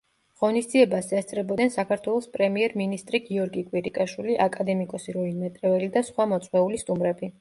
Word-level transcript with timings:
ღონისძიებას 0.43 1.09
ესწრებოდნენ 1.17 1.69
საქართველოს 1.75 2.27
პრემიერ-მინისტრი 2.37 3.21
გიორგი 3.27 3.65
კვირიკაშვილი, 3.69 4.39
აკადემიკოსი 4.47 5.17
როინ 5.19 5.37
მეტრეველი 5.43 5.91
და 5.99 6.05
სხვა 6.09 6.27
მოწვეული 6.33 6.81
სტუმრები. 6.87 7.29